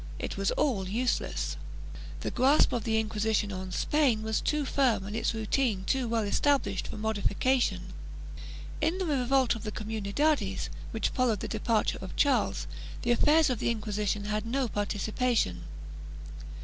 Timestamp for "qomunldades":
9.71-10.69